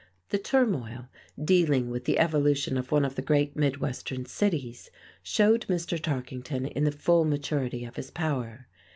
[0.29, 4.89] "The Turmoil," dealing with the evolution of one of the great mid western cities,
[5.21, 6.01] showed Mr.
[6.01, 8.65] Tarkington in the full maturity of his power.